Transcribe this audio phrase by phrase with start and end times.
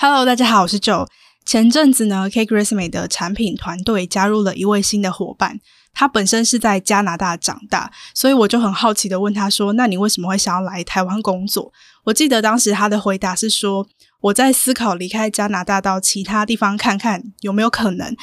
[0.00, 1.08] Hello，大家好，我是 Joe。
[1.44, 5.58] 前阵子呢，K Grisme 的产品团队加入了一位新的伙伴，
[5.92, 11.72] 他本身是在加拿大长大，所以我就很好奇的问他说：“那你为什么会想要来台湾工作？”
[12.06, 13.88] 我记得当时他的回答是说
[14.22, 18.14] ：“我在思考离开加拿大到其他地方看看有没有可能。”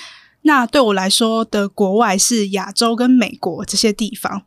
[0.44, 4.44] 那对我来说的国外是亚洲跟美国这些地方。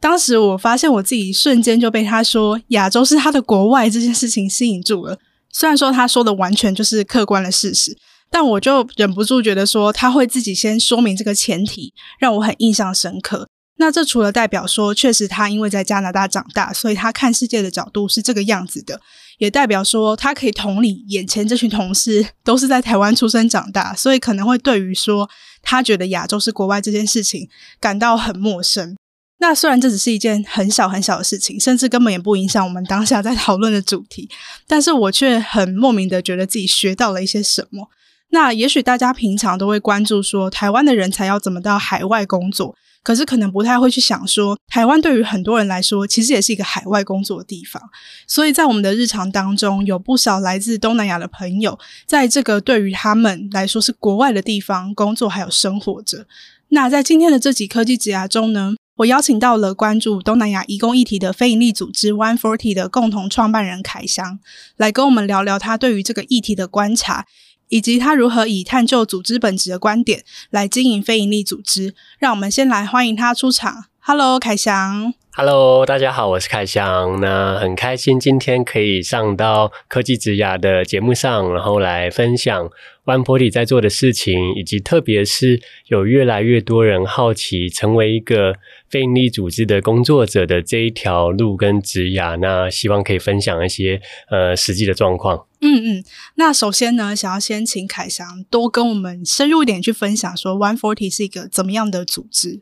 [0.00, 5.16] 当时我发现我自己瞬间就被他说亚洲是他的国外这件事情吸引住了。
[5.52, 7.96] 虽然说他说的完全就是客观的事实，
[8.30, 13.48] 但我就忍不住觉得说他会自己先说明这个前提，让我很印象深刻。
[13.76, 19.00] 那这除了代表说确实他因为在加拿大长大，所以他看世界的角度是这个样子的，
[19.38, 25.28] 也代表说他可以同理眼前这群同事都是在台湾出生长大，所以可能会对于说
[25.62, 27.48] 他觉得亚洲是国外这件事情
[27.80, 28.96] 感到很陌生。
[29.42, 34.28] 那虽然这只是一件很小很小的事情，甚至根本也不影响我们当下在讨论的主题，
[34.68, 37.90] 但是我却很莫名的觉得自己学到了一些什么。
[38.30, 47.82] 那也许大家平常都会关注说台湾的人才要怎么到海外工作，可是可能不太会去想说台湾对于很多人来说其实也是一个海外工作的地方。
[48.28, 51.76] 所以在我们的日常当中，有不少来自东南亚的朋友，
[52.06, 56.26] 在这个对于他们来说是国外的地方工作还有生活着。
[56.68, 64.38] 那在今天的这集科技职涯中呢，我邀请到了关注东南亚移工议题的非营利组织 One Forty 的共同创办人凯翔，
[64.76, 67.24] 来跟我们聊聊他对于这个议题的观察，
[67.68, 71.94] 以及他如何以探究组织本质的观点来经营非营利组织。
[72.18, 73.86] 让我们先来欢迎他出场。
[74.00, 75.14] Hello，凯翔。
[75.34, 77.18] Hello，大家好，我是凯翔。
[77.18, 82.68] 那很开心今天可以上到科技之涯的节目上，然后来分享
[83.04, 88.54] One Forty 在做的事情，以及特别是有越来越多人好奇成为一个
[88.88, 92.36] 非营利组织的工作者的这一条路跟职涯。
[92.36, 95.46] 那希望可以分享一些呃实际的状况。
[95.60, 96.04] 嗯嗯，
[96.36, 102.60] 那首先呢，想要先请凯翔多跟我们深入一点去分享，说 One Forty 是一个怎么样的组织。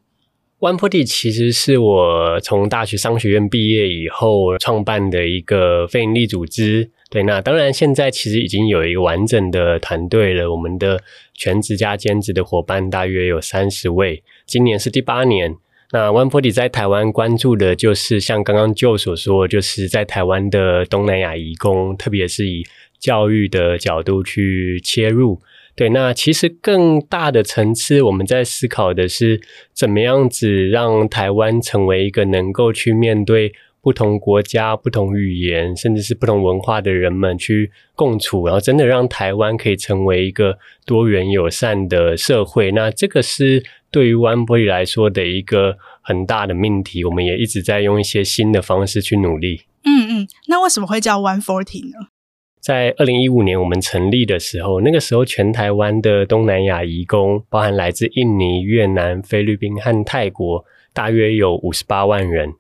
[0.61, 6.91] One Forty 其实是我从大学商学院毕业以后创办的一个非营利组织。
[7.11, 10.49] 对，那当然现在其实已经有一个完整的团队了。
[10.53, 11.03] 我们的
[11.35, 15.57] 全职加兼职的伙伴大约有三十位，今年是第八年。
[15.93, 22.65] 那 One Forty 在台湾关注的就是像刚刚舅所说，就是在台湾的东南亚移工，特别是以
[23.01, 25.41] 教育的角度去切入。
[25.75, 29.41] 对，那其实更大的层次，我们在思考的是
[29.73, 33.53] 怎么样子让台湾成为一个能够去面对
[33.83, 42.73] 不同国家、不同语言，甚至是不同文化的人们去共处，然后真的让台湾可以成为一个多元友善的社会。
[42.73, 49.63] 那这个是对于 One Forty 来说的一个很大的命题，我们也一直在用一些新的方式去努力。
[49.85, 52.09] 嗯嗯，那为什么会叫 One Forty 呢？
[52.61, 62.53] 在二零一五年我们成立的时候，那个时候全台湾的东南亚移工，包含来自印尼、越南、菲律宾和泰国，大约有五十八万人。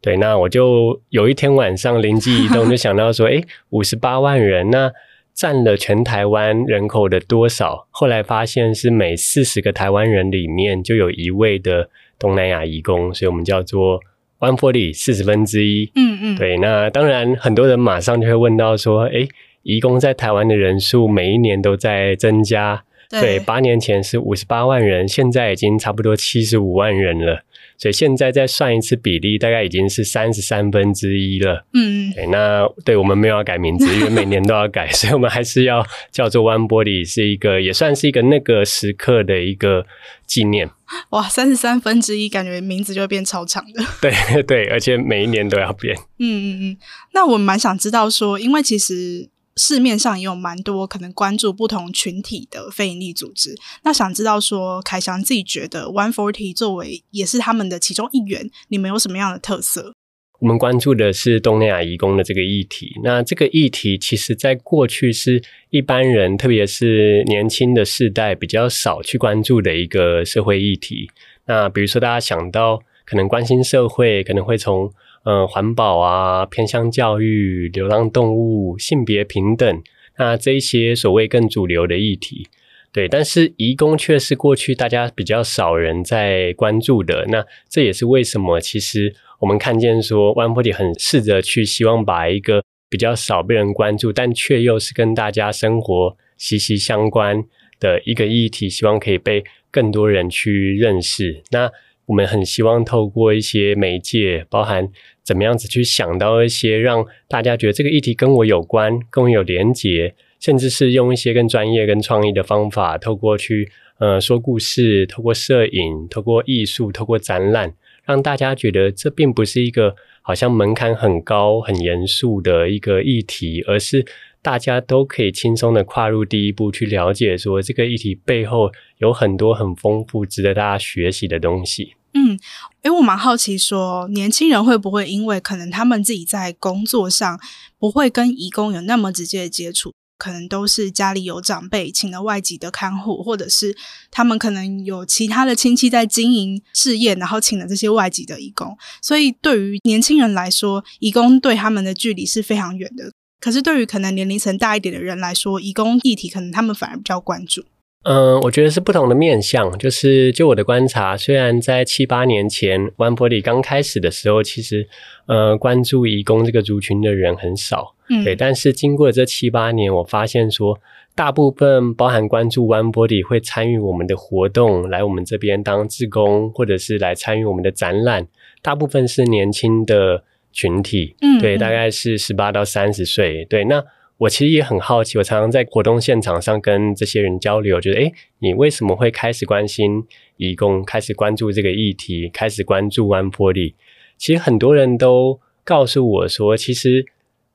[0.00, 4.92] 对，那我就有一天晚上灵机一动，就想到说，哎，五十八万人，那
[5.34, 7.86] 占了全台湾人口的多少？
[7.90, 14.00] 后来发现是每四十个台湾人里面就有一位的东南亚移工，所以我们叫做
[14.38, 15.90] One Forty 四十分之一。
[15.94, 19.28] 嗯嗯，对，那当然很多人马上就会问到说，哎。
[19.64, 27.42] 移工在台湾的人数每一年都在增加，对，八年前是五十八万人，现在已经差不多七十五万人了。
[27.78, 31.64] 所以现在再算一次比例，大概已经是三十三分之一了。
[31.72, 39.86] 嗯，对，那对我们没有要改名字，因为每年都要改， 所以我们还是要叫做 One Body，是一个也算是一个那个时刻的一个
[40.26, 40.68] 纪念。
[41.10, 43.84] 哇，三十三分之一，感觉名字就会变超长的。
[44.02, 45.96] 对对，而且每一年都要变。
[46.18, 46.76] 嗯嗯嗯，
[47.14, 49.30] 那我蛮想知道说，因为其实。
[49.58, 59.92] 市面上也有蛮多可能关注不同群体的非营利组织，那想知道说，凯翔自己觉得 One Forty 作为也是他们的其中一员，你们有什么样的特色？
[60.38, 62.92] 我们关注的是东南亚移工的这个议题。
[63.02, 71.10] 那这个议题其实在过去是一般人，特别是年轻的世代比较少去关注的一个社会议题。
[71.46, 72.80] 那比如说大家想到。
[73.10, 74.92] 可能关心社会，可能会从
[75.28, 79.82] 呃环保啊、偏向教育、流浪动物、性别平等，
[80.16, 82.48] 那这一些所谓更主流的议题。
[82.90, 87.26] 对，但是移工却是过去大家比较少人在关注的。
[87.28, 97.44] 那这也是为什么，其实我们看见说，One Forty 很试着去希望把一个比较少被人关注，但却又是跟大家生活息息相关
[97.78, 101.42] 的一个议题，希望可以被更多人去认识。
[101.50, 101.70] 那
[102.06, 104.88] 我们很希望透过一些媒介，包含
[105.28, 110.14] 怎么样子去想到一些让大家觉得这个议题跟我有关，跟我有连结。
[110.40, 124.06] 甚至是用一些更专业、更创意的方法，透过去呃说故事，透过摄影，透过艺术，透过展览，让大家觉得这并不是一个好像门槛很高、很严肃的一个议题，而是
[124.40, 131.97] 大家都可以轻松的跨入第一步，去了解说这个议题背后有很多很丰富、值得大家学习的东西。
[132.14, 132.38] 嗯，
[132.82, 137.38] 诶，我蛮好奇说，年轻人会不会因为可能他们自己在工作上
[137.78, 139.92] 不会跟义工有那么直接的接触？
[140.16, 143.76] 可能都是家里有长辈请了外籍的看护，或者是
[144.10, 148.76] 他们可能有其他的亲戚在经营事业，然后请了这些外籍的义工。
[149.00, 153.12] 所以对于年轻人来说，义工对他们的距离是非常远的。
[153.38, 157.62] 可是对于可能年龄层大一点的人来说，移工议题可能他们反而比较关注。
[158.04, 159.76] 嗯，我觉得是不同的面向。
[159.76, 164.88] 就是就我的观察，虽然在七八年前 One Forty 刚开始的时候，其实
[165.26, 167.94] 呃关注移工这个族群的人很少。
[168.08, 168.36] 嗯，对。
[168.36, 170.78] 但是经过这七八年，我发现说，
[171.14, 178.28] 大部分包含关注 One Forty 会参与我们的活动，来我们这边当志工，或者是来参与我们的展览，
[178.62, 180.22] 大部分是年轻的
[180.52, 181.16] 群体。
[181.20, 183.44] 嗯，对，大概是十八到三十岁。
[183.44, 183.84] 对，那。
[184.18, 190.04] 我其实也很好奇，我常常在活动现场上跟这些人交流，觉得诶，你为什么会开始关心
[190.36, 193.74] 义工，开始关注这个议题，开始关注 One Forty？
[194.16, 197.06] 其实很多人都告诉我说，其实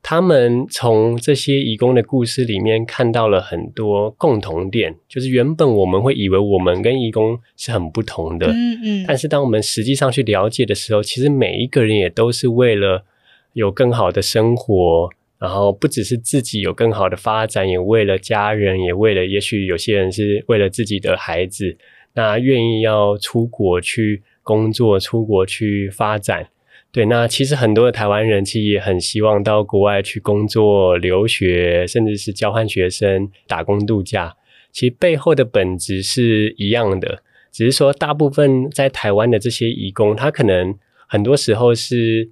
[0.02, 13.04] 他们从这些义工的故事里面看到了很多共同点，就是原本我们会以为我们跟义工是很不同的，嗯嗯，但是当我们实际上去了解的时候，其实每一个人也都是为了
[13.52, 15.10] 有更好的生活。
[15.44, 21.76] 然后不只是自己有更好的发展，也为了家人，也为了，也许有些人是为了自己的孩子，
[22.14, 26.48] 那愿意要出国去工作，出国去发展。
[26.90, 34.34] 对，那其实很多的台湾人其实也很希望到国外去工作、留学，甚至是交换学生、打工度假。
[34.72, 40.74] 其实背后的本质是一样的，只是说大部分在台湾的这些移工，他可能
[41.06, 42.30] 很多时候是。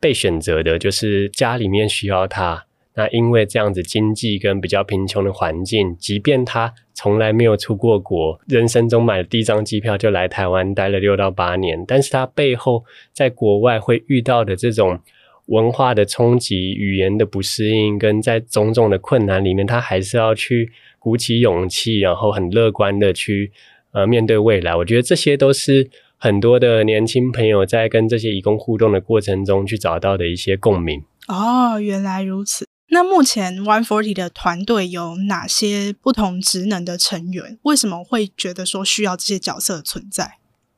[0.00, 2.64] 被选择的就是家里面需要他，
[2.94, 12.82] 那因为这样子经济跟比较贫穷的环境，即便他从来没有出过国，人生中买了第一张机票就来台湾待了六到八年，但是他背后
[13.12, 14.98] 在国外会遇到的这种
[15.46, 23.52] 文化的冲击、语言的不适应，跟在种种的困难里面，他还是要去鼓起勇气，然后很乐观的去
[23.92, 24.74] 呃面对未来。
[24.74, 25.90] 我觉得这些都是。
[26.22, 31.02] 很多的年轻朋友在跟这些义工互动的过程中，去找到的一些共鸣。
[31.28, 32.66] 哦，原来如此。
[32.90, 37.58] 那目前 One Forty 的团队有哪些不同职能的成员？
[37.62, 40.32] 为什么会觉得说需要这些角色存在？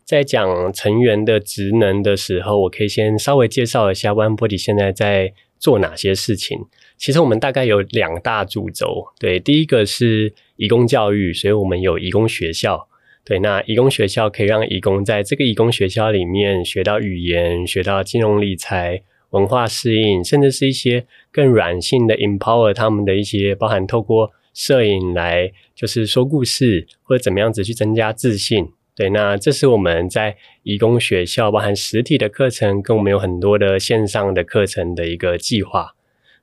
[0.05, 6.67] 在讲成员的职能的时候，我可以先稍微介绍一下 One Forty 现在在做哪些事情。
[6.97, 12.87] 其实我们大概有两大主轴，对，第一个是义工教育，所以我们有义工学校。
[13.25, 19.01] 对，那义工学校可以让义工在这个义工学校里面学到语言，学到金融理财、
[19.31, 28.69] 文化适应，甚至是一些更软性的 empower 他们的一些，包含透过摄影来就是说故事，或者怎么样子去增加自信。
[28.97, 35.95] 对，那这是我们在义工学校包含实体的课程，跟我们有很多的线上的课程的一个计划。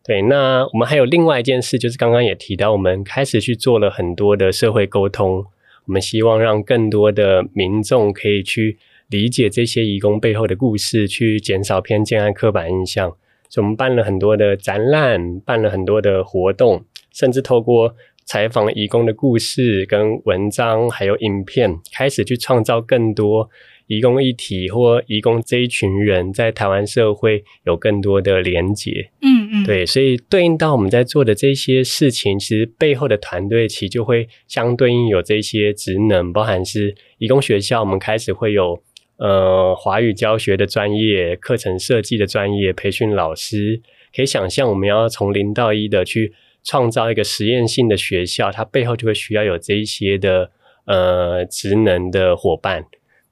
[0.04, 5.46] 对，那我们还有另外一件事，就是刚刚也提到，我们开始去做了很多的社会沟通。
[5.90, 8.78] 我们希望让更多的民众可以去
[9.08, 13.10] 理解这些义工背后的故事，去减少偏见和刻板印象。
[13.50, 23.50] 所以，我们办了很多的展览，办了很多的活动，甚至透过采访义工的故事、跟文章，还有影片，开始去创造更多。
[23.90, 38.80] 移工议题或移工这一群人在台湾社会有更多的连结，嗯嗯，对，所以对应到我们在做的这些事情，其实背后的团队其实就会相对应有这些职能，包含是移工学校，我们开始会有
[39.18, 43.82] 呃华语教学的专业、课程设计的专业、培训老师，
[44.16, 46.32] 可以想象我们要从零到一的去
[46.64, 50.52] 创造一个实验性的学校，它背后就会需要有这一些的
[50.86, 52.86] 呃职能的伙伴。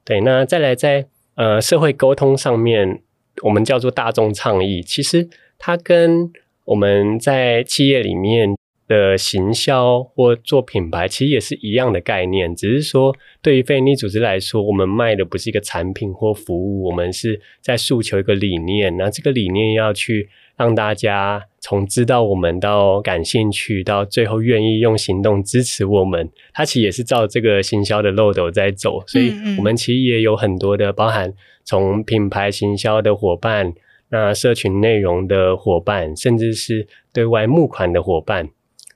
[0.08, 3.02] 对，那再来在呃社会沟通上面，
[3.42, 6.32] 我们叫做大众倡议，其实它跟
[6.64, 31.32] 我们在企业里面的行销或做品牌，其实也是一样的概念，只是说对于非营利组织来说，我们卖的不是一个产品或服务，我们是在诉求一个理念，那这个理念要去让大家从知道我们到感兴趣，到最后愿意用行动支持我们，它其实也是照这个行销的漏斗在走，所以我们其实也有很多的包含
[31.64, 33.72] 从品牌行销的伙伴。
[34.10, 38.48] 那社群内容的伙伴，甚至是对外募款的伙伴，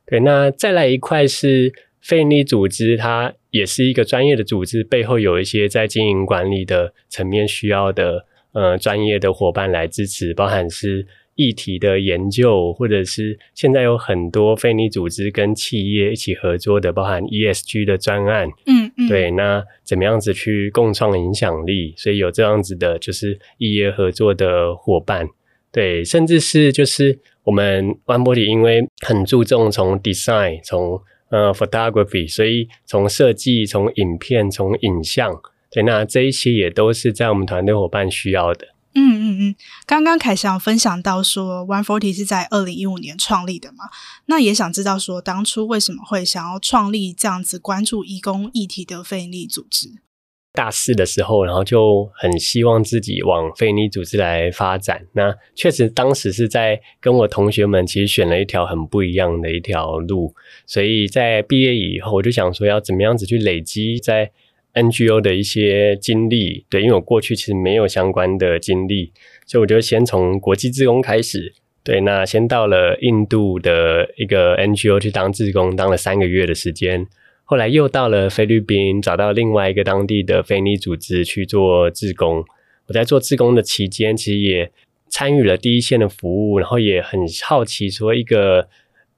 [0.07, 11.07] 对，那再来一块是非营利组织，它也是一个专业的组织，背后有一些在经营管理的层面需要的呃专业的伙伴来支持，包含是。
[11.43, 21.95] 议题的研究，或者是现在有很多非营利组织跟企业一起合作的，包含 ESG 的专案，嗯嗯，对，那怎么样子去共创影响力？
[21.97, 25.27] 所以有这样子的，就是异业合作的伙伴，
[25.73, 35.35] 对，甚至是就是我们 Onebody 因为很注重从 design，从呃 photography，所以从设计、从影片、从影像，
[35.73, 38.69] 对，那这一些也都是在我们团队伙伴需要的。
[38.95, 39.55] 嗯嗯嗯，
[39.87, 43.87] 刚刚凯翔分享到说，One Forty 是在二零一五年创立的嘛？
[44.27, 49.89] 那也想知道说，当初为什么会想要创立这样子关注移工议题的非营利组织？
[50.53, 55.07] 大四的时候，然后就很希望自己往非营利组织来发展。
[55.15, 60.35] 那确实当时是在跟我同学们其实选了一条很不一样的一条路，
[60.67, 64.31] 所以在毕业以后，我就想说要怎么样子去累积在。
[64.75, 69.13] NGO 的一些经历，对，因为我过去其实没有相关的经历，
[69.47, 71.53] 所以我就先从国际志工开始，
[71.85, 77.07] 对，那先到了印度的一个 NGO 去当志工，当了三个月的时间，
[77.45, 82.45] 后来又到了菲律宾，找到另外一个当地的非营利组织去做志工。
[82.87, 84.73] 我在做志工的期间，其实也
[85.09, 88.69] 参与了第一线的服务，然后也很好奇说一个。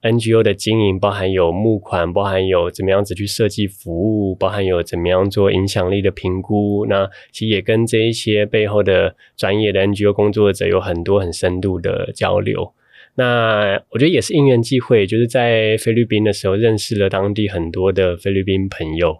[0.05, 6.85] NGO 的经营包含有募款，包含有怎么样子去设计服务，包含有怎么样做影响力的评估。
[6.87, 12.71] 那其实也跟这一些背后的专业的 NGO 工作者有很多很深度的交流。
[13.15, 19.17] 那我觉得也是因缘际会，就是在菲律宾的时候认识了当地很多的菲律宾朋友。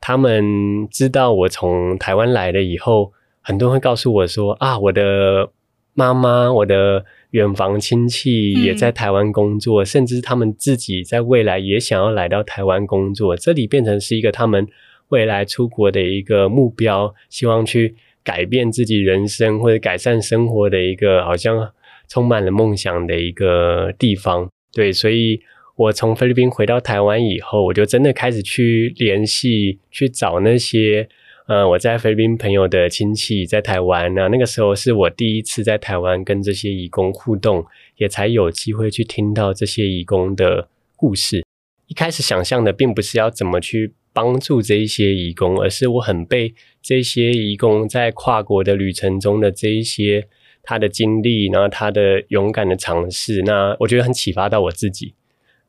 [0.00, 5.50] 他们知道我从台湾来了以后，很多人会告诉我说：“啊，我的
[5.94, 14.66] 妈妈，我的。”远房亲戚也在台湾工作，嗯，甚至他们自己在未来也想要来到台湾工作，这里变成是一个他们
[15.08, 17.94] 未来出国的一个目标，希望去
[18.24, 21.70] 改变自己人生或者改善生活的一个好像
[22.08, 24.50] 充满了梦想的一个地方。
[24.72, 25.40] 对，所以
[25.76, 31.08] 我从菲律宾回到台湾以后，我就真的开始去联系，去找那些。
[31.48, 37.64] 呃，我在菲律宾朋友的亲戚在台湾呢，那个时候是我第一次在台湾跟这些义工互动，
[37.96, 41.42] 也才有机会去听到这些义工的故事。
[41.86, 46.52] 一开始想象的并不是要怎么去帮助这一些义工，而是我很被
[46.82, 50.28] 这些义工在跨国的旅程中的这一些
[50.62, 55.14] 他的经历，然后他的勇敢的尝试，那我觉得很启发到我自己。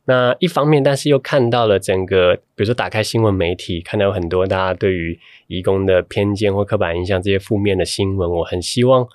[0.09, 9.07] 那一方面，但是又看到了整个，比如说打开新闻媒体，看到有很多大家对于移工的偏见或刻板印象这些负面的新闻，我很希望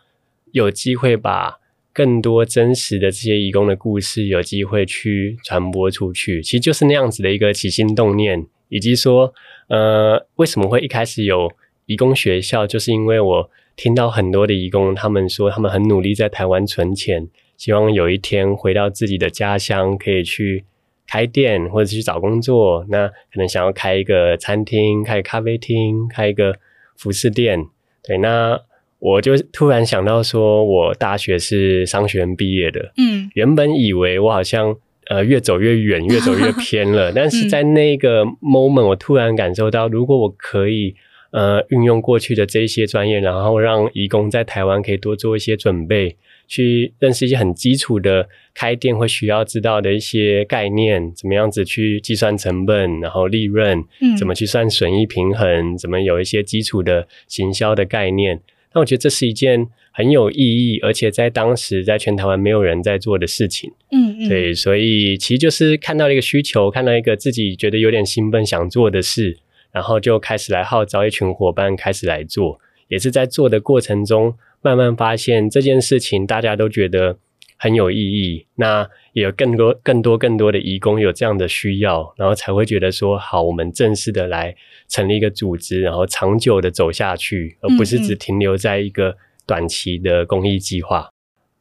[0.52, 1.58] 有机会把
[1.92, 6.40] 更多真实的这些移工的故事有机会去传播出去。
[6.40, 9.34] 其实就是那样子的一个起心动念，以及说，
[9.66, 11.50] 呃，为什么会一开始有
[11.86, 20.62] 移工学校，就是因为我听到很多的移工，他们说他们很努力在台湾存钱，希望有一天回到自己的家乡可以去。
[21.06, 26.54] 开店或者去找工作，那可能想要开一个餐厅、开咖啡厅、开一个
[26.96, 27.66] 服饰店。
[28.02, 28.60] 对，那
[28.98, 34.74] 我就突然想到说，我大学是商学院毕业的，嗯，原本以为我好像
[35.08, 37.12] 呃越走越远， 越走越偏了。
[37.12, 40.94] 但是在那个 moment，我突然感受到，如果我可以
[41.34, 46.16] 呃运用过去的这些专业，然后让移工在台湾可以多做一些准备。
[46.46, 58.42] 去认识一些很基础的开店会需要知道的一些概念，怎么样子去计算成本，然后利润，嗯，怎么去算损益平衡，怎么有一些基础的行销的概念。
[58.74, 63.72] 那我觉得这是一件很有意义，而且在当时在全台湾没有人在做的事情。
[63.90, 69.38] 嗯嗯，对，所以其实就是看到了一个需求，看到一个自己觉得有点兴奋想做的事，
[69.74, 74.36] 然后就开始来号召一群伙伴开始来做，也是在做的过程中。
[74.62, 77.18] 慢慢发现这件事情，大家都觉得
[77.58, 78.46] 很有意义。
[78.54, 84.54] 那也有更多、更多、更多的义工有这样的需要，然后才会觉得说，好，我们正式的来
[84.88, 89.16] 成立一个组织，然后长久的走下去，而不是只停留在一个
[89.46, 91.00] 短期的公益计划。
[91.00, 91.12] 嗯嗯。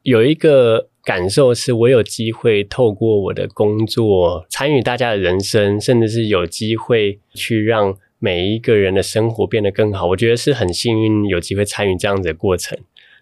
[0.03, 10.08] 有一个感受是，我有机会透过我的工作参与大家的人生，甚至是有机会去让每一个人的生活变得更好。
[10.08, 12.77] 我觉得是很幸运，有机会参与这样子的过程。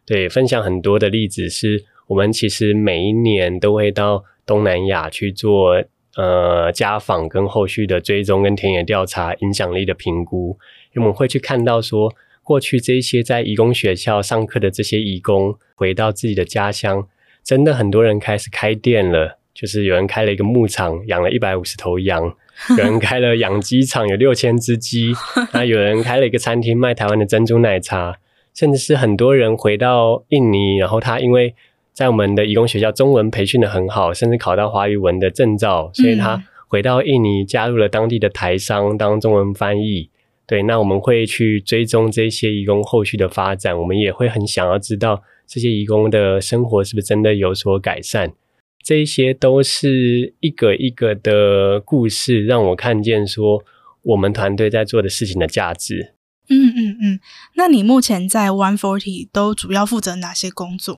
[0.06, 1.86] 对，分享很多的例子是。
[2.08, 5.82] 我们其实每一年都会到东南亚去做
[6.18, 10.58] 呃家访跟后续的追踪跟田野调查影响力的评估，
[10.94, 17.08] 因为我们会去看到说，过去这些在义工学校上课的这些义工回到自己的家乡，
[17.46, 22.36] 真的很多人开始开店了，就是有人开了一个牧场，养了一百五十头羊，
[22.78, 25.14] 有人开了养鸡场，有六千只鸡，
[25.54, 28.18] 那有人开了一个餐厅卖台湾的珍珠奶茶，
[28.54, 31.56] 甚至是很多人回到印尼，然后他因为
[31.94, 40.10] 在我们的义工学校，中文培训的很好，甚至考到华语文的证照，所以他回到印尼，加入了当地的台商当中文翻译。
[40.48, 48.34] 对，那我们会去追踪这些义工后续的发展，我们也会很想要知道这些义工的生活是不是真的有所改善。
[48.84, 53.64] 这些都是一个一个的故事，让我看见说
[54.02, 56.14] 我们团队在做的事情的价值。
[56.50, 57.20] 嗯嗯嗯，
[57.56, 60.98] 那你目前在 One Forty 都主要负责哪些工作？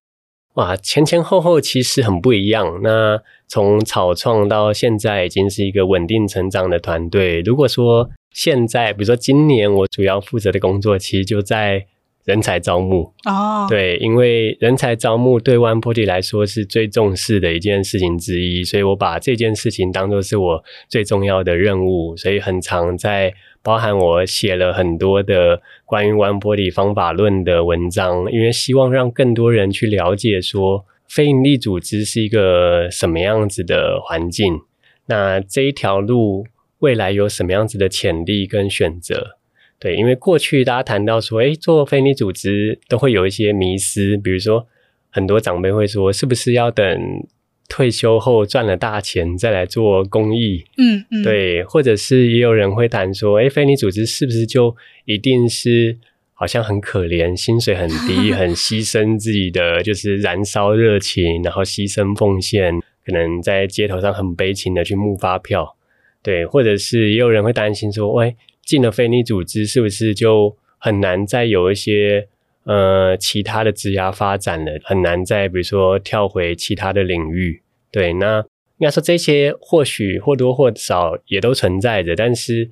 [0.55, 2.79] 哇，前前后后其实很不一样。
[2.83, 7.41] 那从草创到现在，已经是一个稳定成长的团队。
[7.41, 11.87] 如果说现在，比如说今年我主要负责的工作，其实就在
[12.23, 13.13] 人才招募。
[13.25, 23.33] 哦，对，因为人才招募对 One Body 来说是最重视的一件事情之一，所以我把这件事情当做是我最重要的任务，所以很常在。
[23.65, 34.59] 包含我写了很多的关于 One Body 方法论的文章，因为希望让更多人去了解说非营利组织是一个什么样子的环境。
[35.05, 36.45] 那这一条路
[36.79, 39.37] 未来有什么样子的潜力跟选择？
[39.83, 44.65] 对，因为过去大家谈到说，诶，做非营利组织都会有一些迷思，比如说
[45.09, 47.27] 很多长辈会说，是不是要等？
[47.69, 55.97] 退休后赚了大钱再来做公益，嗯嗯，对，或者是也有人会谈说，哎，非营利组织是不是就一定是
[56.33, 65.75] 好像很可怜，薪水很低，很 牺牲自己的，就是燃烧热情，然后牺牲奉献，可能在街头上很悲情的去募发票，
[66.21, 72.27] 对，或者是也有人会担心说，喂，进了非营利组织是不是就很难再有一些。
[72.65, 77.61] 呃，其他的职涯发展了，很难再比如说跳回其他的领域。
[77.91, 78.39] 对，那
[78.77, 82.15] 应该说这些或许或多或少也都存在着。
[82.15, 82.69] 但是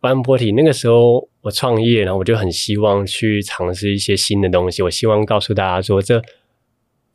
[0.00, 4.80] One Forty 那个时候我创业，然后我就很希望去尝试一些新的东西。
[4.80, 6.22] 我希望告诉大家说，这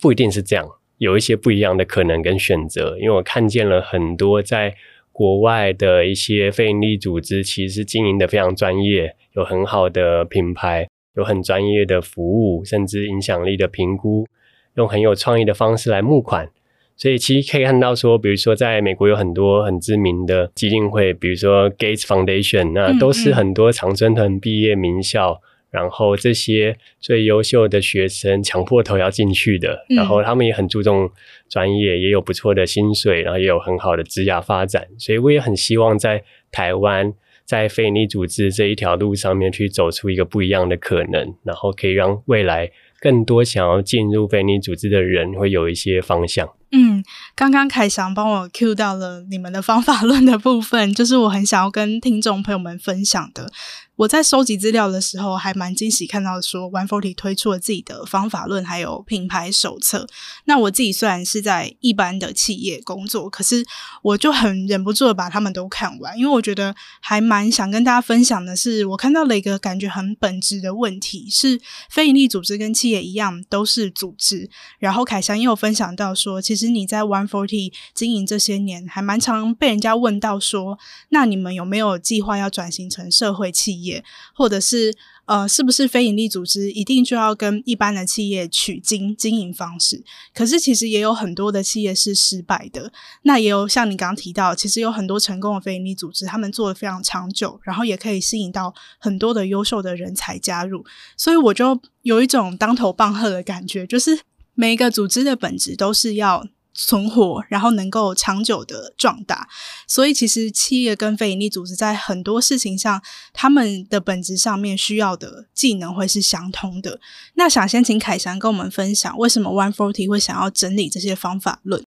[0.01, 2.97] 不一定是这样，有一些不一样的可能跟选择。
[2.99, 4.75] 因为我看见了很多在
[5.17, 10.88] 国外的一些非营利组织，其实经营的非常专业，有很好的品牌。
[11.17, 14.27] 有很专业的服务，甚至影响力的评估，
[14.75, 16.47] 用很有创意的方式来募款。
[16.95, 31.10] 所以其实可以看到说，比如说在美国有很多很知名的基金会，比如说 Gates Foundation，那都是很多常春藤毕业名校，然后这些最优秀的学生强迫头要进去的，然后他们也很注重
[31.49, 34.88] 专业，也有不错的薪水，然后也有很好的职涯发展。
[34.97, 37.13] 所以我也很希望在台湾。
[37.47, 46.45] 在非营利组织这一条路上面去走出一个不一样的可能，然后可以让未来更多想要进入非营利组织的人会有一些方向。
[46.71, 47.03] 嗯，
[47.36, 53.51] 刚刚凯翔帮我 cue 到了你们的方法论的部分，就是我很想要跟听众朋友们分享的。
[53.95, 60.06] 我在收集资料的时候，还蛮惊喜看到说，One Forty 推出了自己的方法论，还有品牌手册。
[60.45, 63.65] 那我自己虽然是在一般的企业工作，可是
[64.03, 74.47] 我就很忍不住的把他们都看完，因为我觉得还蛮想跟大家分享的是，我看到了一个感觉很本质的问题，是非营利组织跟企业一样都是组织。
[74.77, 80.78] 然后凯翔也有分享到说，其实你在 One Forty 经营这些年，还蛮常被人家问到说，
[81.10, 84.04] 那你们有没有计划要转型成社会企业？
[84.34, 90.02] 或者是呃，是不是非营利组织一定就要跟一般的企业取经经营方式？
[90.34, 92.93] 可是其实也有很多的企业是失败的。
[93.24, 100.86] 那也有像你刚刚提到，其实有很多成功的非营利组织，他们做的非常长久，然后也可以吸引到很多的优秀的人才加入。
[101.17, 104.17] 所以我就有一种当头棒喝的感觉，就是
[104.58, 109.48] 每一个组织的本质都是要存活，然后能够长久的壮大。
[109.88, 113.00] 所以，其实企业跟非营利组织在很多事情上，
[113.32, 117.00] 他们的本质上面需要的技能会是相通的。
[117.36, 121.84] 那想先请凯翔跟我们分享，为什么 One Forty 会想要整理这些方法论？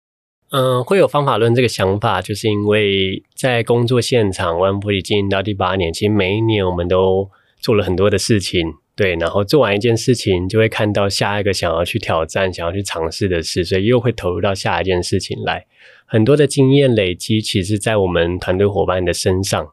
[0.52, 7.30] 嗯，会有方法论这个想法，就是因为在工作现场，One Forty 经营到第八年，其实每一年我们都
[7.60, 8.76] 做了很多的事情。
[9.00, 15.66] 对，然后做完一件事情，就会看到下一个想要去挑战、想要去尝试的事，所以又会投入到下一件事情来。
[16.06, 19.66] 很多的经验累积，其实在我们团队伙伴的身上。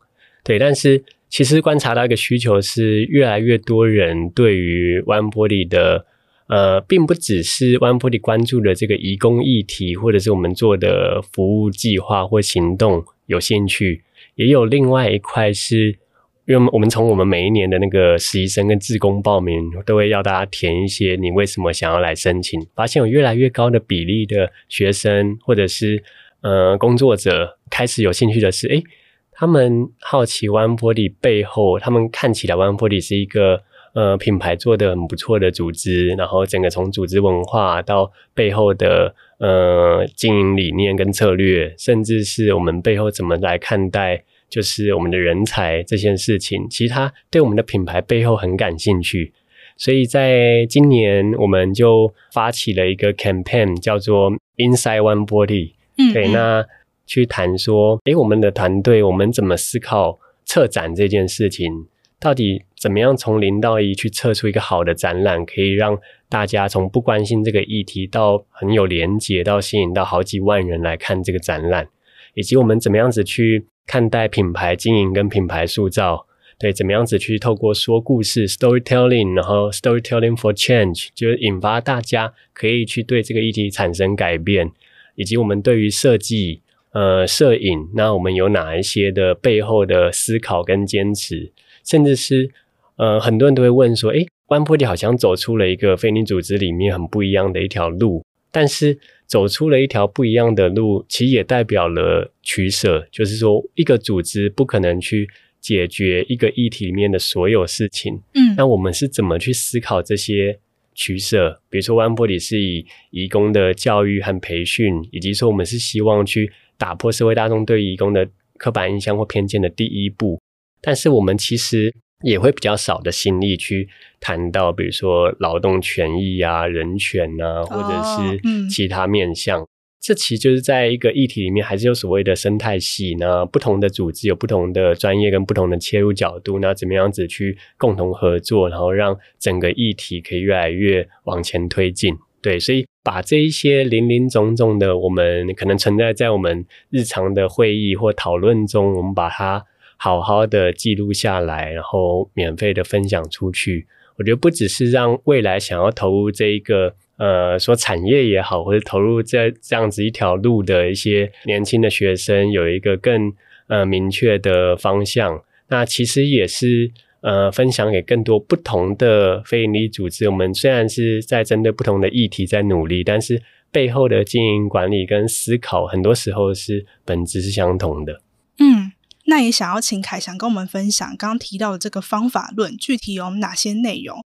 [0.44, 6.06] 对，但是其实观察到一个需求是，越来越多人对于 One Body 的
[6.46, 14.04] 呃，并不只是 One Forty 关注的这个移工议题，或者是我们做的服务计划或行动有兴趣，
[14.36, 15.98] 也有另外一块是。
[16.46, 22.64] 因为我们从我们每一年的那个实习生跟志工报名，都会要大家填一些你为什么想要来申请。
[22.74, 26.04] 发现有越来越高的比例的学生或者是
[26.42, 28.84] 呃工作者开始有兴趣的是，诶，
[29.32, 33.62] 他们好奇 One Forty 背后，他们看起来 One Forty 是一个
[33.94, 44.22] 呃品牌做得很不错的组织，然后整个从组织文化到背后的呃经营理念跟策略，甚至是我们背后怎么来看待。
[44.48, 49.32] 就是我们的人才这件事情，其实他对我们的品牌背后很感兴趣，
[49.76, 55.72] 所以在今年我们就发起了一个 campaign，叫做 Inside One Forty。
[55.98, 56.64] 嗯，对，那
[57.06, 61.86] 去谈说，诶，我们的团队我们怎么思考策展这件事情？
[62.20, 71.88] 到底怎么样从零到一去测出一个好的展览，可以让大家从不关心这个议题到很有连结，到吸引到好几万人来看这个展览，
[72.34, 73.66] 以及我们怎么样子去。
[73.86, 76.26] 看待品牌经营跟品牌塑造，
[76.58, 84.72] 对，怎么样子去透过说故事 （storytelling），然后 storytelling for change，就是引发大家可以去对这个议题产生改变，
[85.14, 91.52] 以及我们对于设计、呃，摄影，那我们有哪一些的背后的思考跟坚持，
[91.84, 92.50] 甚至是
[92.96, 98.24] 呃，很多人都会问说，诶，One Forty 好像走出了一个非营利组织里面很不一样的一条路，
[98.56, 98.98] 但是。
[99.28, 103.08] 走出了一条不一样的路，其实也代表了取舍。
[103.10, 105.28] 就是说，一个组织不可能去
[105.60, 108.22] 解决一个议题里面的所有事情。
[108.34, 110.60] 嗯，那我们是怎么去思考这些
[110.94, 111.60] 取舍？
[111.68, 120.40] 比如说，One Forty 是以移工的教育和培训，以及说我们是希望去打破社会大众对移工的刻板印象或偏见的第一步。
[120.80, 121.92] 但是，我们其实。
[122.22, 123.88] 也会比较少的心力去
[124.20, 129.60] 谈到，比如说劳动权益啊、人权啊，或者是其他面向。
[129.60, 129.68] 哦嗯、
[130.00, 133.44] 这其实就是在一个议题里面，还是有所谓的生态系呢。
[133.44, 142.16] 不同的组织有不同的专业跟不同的切入角度，那怎么样子去共同合作，然后让整个议题可以越来越往前推进？
[142.40, 149.64] 对，所以把这一些林林总总的，我们可能存在在我们日常的会议或讨论中，我们把它。
[149.96, 153.86] 好好的记录下来，然后免费的分享出去。
[154.18, 163.32] 我觉得不只是让未来想要投入这一个呃说产业也好，或者投入这这样子一条路的一些年轻的学生有一个更
[163.66, 165.42] 呃明确的方向。
[165.68, 170.28] 那其实也是呃分享给更多不同的非营利组织。
[170.30, 178.22] 我们虽然是在针对不同的议题在努力，但是背后的经营管理跟思考，很多时候是本质是相同的。
[178.60, 178.85] 嗯。
[179.26, 184.24] 那也想要请凯翔跟我们分享刚刚提到的这个方法论，具体有哪些内容？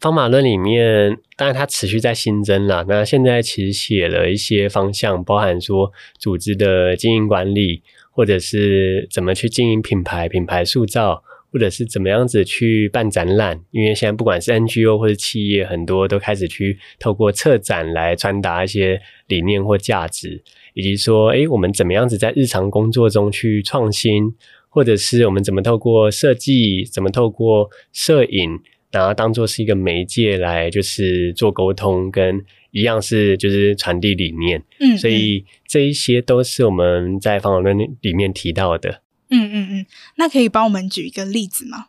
[0.00, 2.84] 方法论里面，当然它持续在新增了。
[2.86, 13.60] 那现在其实写了一些方向，包含说组织的经营管理，或者是怎么去经营品牌、品牌塑造，或者是怎么样子去办展览。
[13.72, 20.44] 因为现在不管是 NGO 或者企业，很多都开始去透过策展来传达一些理念或价值。
[20.78, 24.32] 以及说，诶，我们怎么样子在日常工作中去创新，
[24.68, 28.60] 或者是我们怎么透过设计，怎么透过摄影，
[28.92, 34.62] 然后当做是一个媒介来，就是做沟通，跟一样是就是传递理念。
[34.78, 39.02] 嗯，所以这一些都是我们在方法论里面提到的。
[39.30, 39.86] 嗯嗯嗯，
[40.16, 41.86] 那可以帮我们举一个例子吗？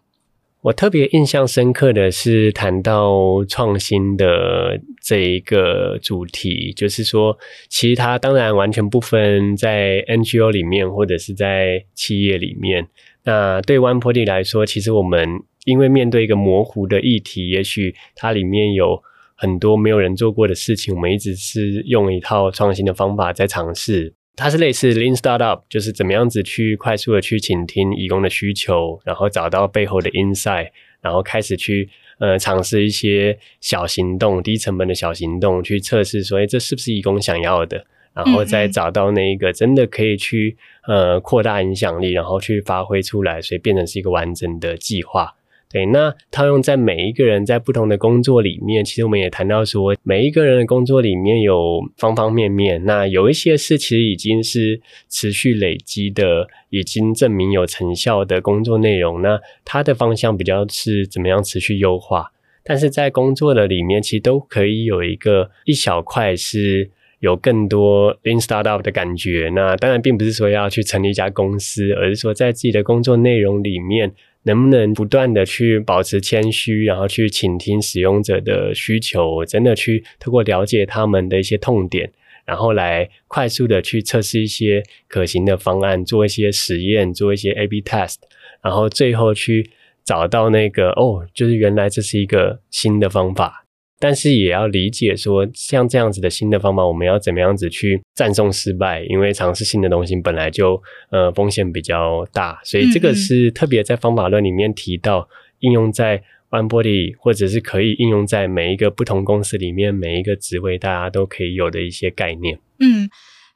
[0.62, 7.38] 我特别印象深刻的是谈到创新的这一个主题，就是说，
[7.70, 12.86] 其实它当然完全不分在 NGO 里面或者是在企业里面。
[13.24, 15.30] 那对 One Forty 来说，其实我们
[15.64, 19.02] 因为面对一个模糊的议题，也许它里面有
[19.36, 24.14] 很多没有人做过的事情，我们一直是用一套创新的方法在尝试。
[24.36, 30.70] 它是类似 Lean Startup，就是怎么样子去快速的去倾听义工的需求，然后找到背后的 insight，
[31.02, 31.90] 然后开始去
[32.20, 37.86] 呃尝试一些小行动、低成本的小行动，去测试说，哎，这是不是义工想要的？
[38.14, 45.36] 然后再找到那一个真的可以去呃扩大影响力，然后去发挥出来，所以变成是一个完整的计划。
[45.72, 52.84] 对，那套用在每一个人在不同的工作里面，其实我们也谈到说，每一个人的工作里面有方方面面。
[52.86, 59.22] 那有一些事其实已经是持续累积的，已经证明有成效的工作内容。
[59.22, 62.32] 那它的方向比较是怎么样持续优化。
[62.64, 69.52] 但是在工作的里面，其实都可以有一个一小块是有更多 lean startup 的感觉。
[69.54, 74.12] 那当然并不是说要去成立一家公司，而是说在自己的工作内容里面。
[74.50, 82.12] 能不能不断的去保持谦虚，然后去倾听使用者的需求，真的去透过了解他们的一些痛点，
[82.46, 88.16] 然后来快速的去测试一些可行的方案，做一些实验，做一些 A/B test，
[88.64, 89.70] 然后最后去
[90.04, 93.68] 找到那个哦，就是原来这是一个新的方法。
[94.00, 99.04] 但是也要理解说，像这样子的新的方法，我们要怎么样子去战胜失败？
[99.04, 100.82] 因为尝试新的东西本来就
[101.12, 105.28] 呃风险比较大，所以这个是特别在方法论里面提到，
[105.60, 112.58] 应用在 OneBody 或者是可以应用在每一个不同公司里面每一个职位，大家都可以有的一些概念。
[112.80, 113.10] 嗯。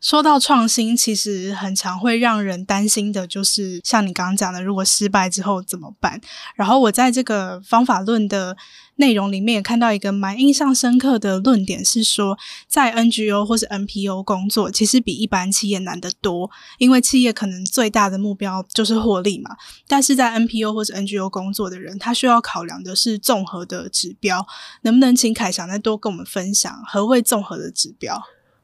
[0.03, 6.19] 说到创新，其实很常会让人担心的，就是像你刚刚讲的，如果失败之后怎么办？
[6.55, 8.57] 然后我在这个方法论的
[8.97, 12.37] 内容里面也看到一个蛮印象深刻的论点，是说
[12.67, 19.51] 在 NGO 或是 NPO 工作，其实比一般企业难得多，因为企业可能最大的目标就是获利嘛。
[19.87, 24.45] 但是在 NPO 或是 NGO 工作的人，他需要考量的是综合的指标。
[24.81, 28.21] 能不能请凯翔再多跟我们分享何谓综合的指标？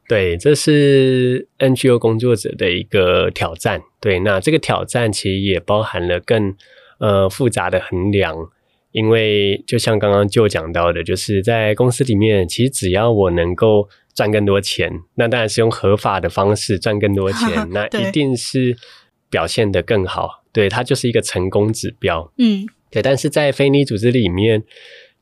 [0.09, 3.83] 对，这是 NGO 工作者的一个挑战。
[4.01, 6.55] 对，那这个挑战其实也包含了更
[6.97, 8.35] 呃复杂的衡量，
[8.91, 18.75] 因为就像刚刚就讲到的，就是在公司里面，其实只要我能够赚更多钱，那当然是用合法的方式赚更多钱， 那一定是
[19.29, 20.43] 表现得更好。
[20.51, 22.33] 对，它就是一个成功指标。
[22.39, 24.63] 嗯，对，但是在非营利组织里面。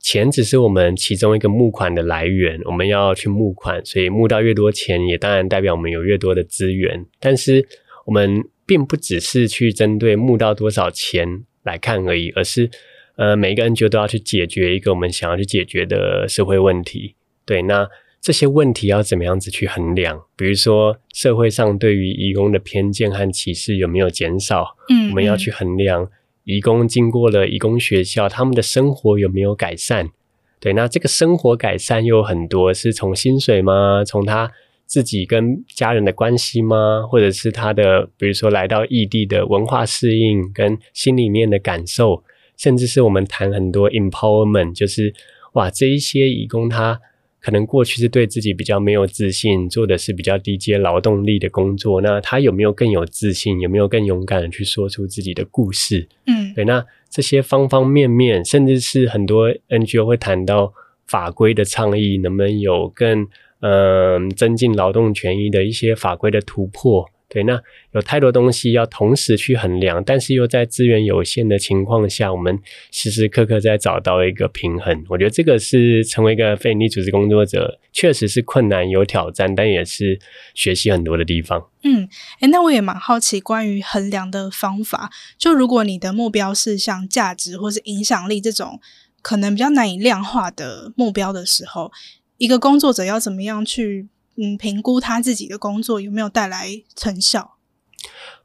[0.00, 7.04] 钱只是我们其中一个募款的来源，我们要去募款，所以募到越多钱，也当然代表我们有越多的资源。
[7.20, 7.66] 但是
[8.06, 12.70] 我们并不只是去针对募到多少钱来看而已，而是
[13.16, 17.16] 呃每一个 NGO 都要去解决一个我们想要去解决的社会问题。
[17.44, 17.88] 对，那
[18.20, 20.22] 这些问题要怎么样子去衡量？
[20.36, 24.76] 比如说社会上对于移工的偏见和歧视有没有减少？
[24.88, 26.08] 嗯，嗯，我们要去衡量。
[26.48, 30.08] 移工经过了移工学校，他们的生活有没有改善？
[30.58, 34.02] 对，那这个生活改善又有很多，是从薪水吗？
[34.02, 34.50] 从他
[34.86, 37.02] 自己跟家人的关系吗？
[37.06, 42.24] 或者是他的，比如说来到异地的文化适应跟心里面的感受，
[42.56, 45.12] 甚至是我们谈很多 empowerment，就是
[45.52, 46.98] 哇，这一些移工他。
[47.40, 52.00] 可能过去是对自己比较没有自信，做的是比较低阶劳动力的工作。
[52.00, 53.60] 那他有没有更有自信？
[53.60, 56.08] 有没有更勇敢的去说出自己的故事？
[56.26, 56.64] 嗯，对。
[56.64, 60.72] 那这些方方面面，甚至是很多 NGO 会谈到
[61.06, 63.22] 法规的倡议，能不能有更
[63.60, 63.70] 嗯、
[64.24, 67.08] 呃、增进劳动权益的一些法规的突破？
[67.30, 67.62] 对，那
[67.92, 72.58] 有太多东西要同时去衡量，但是又在资源有限的情况下，我们
[72.90, 75.04] 时时刻刻在找到一个平衡。
[75.10, 80.18] 我觉得这个是成为一个非营利组织工作者，确实是困难有挑战，但也是
[80.54, 81.68] 学习很多的地方。
[81.82, 82.08] 嗯，
[82.40, 85.10] 诶，那我也蛮好奇关于衡量的方法。
[85.36, 88.80] 就如果你的目标是像价值或是影响力这种
[89.20, 91.92] 可能比较难以量化的目标的时候，
[92.38, 94.08] 一个工作者要怎么样去？
[94.40, 97.56] 嗯，评估他自己的工作有没有带来成效？